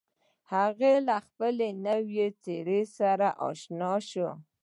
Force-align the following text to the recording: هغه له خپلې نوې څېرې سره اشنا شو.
هغه 0.53 0.91
له 1.07 1.15
خپلې 1.27 1.69
نوې 1.87 2.27
څېرې 2.43 2.81
سره 2.97 3.27
اشنا 3.47 3.93
شو. 4.09 4.29